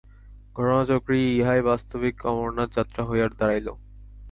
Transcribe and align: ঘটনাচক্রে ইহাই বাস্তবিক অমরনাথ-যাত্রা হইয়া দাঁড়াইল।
ঘটনাচক্রে 0.55 1.17
ইহাই 1.31 1.61
বাস্তবিক 1.61 2.15
অমরনাথ-যাত্রা 2.31 3.01
হইয়া 3.05 3.27
দাঁড়াইল। 3.31 3.67